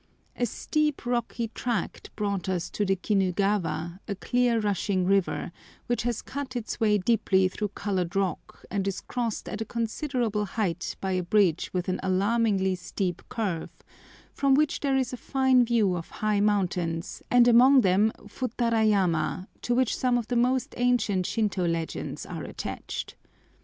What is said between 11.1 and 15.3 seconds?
a bridge with an alarmingly steep curve, from which there is a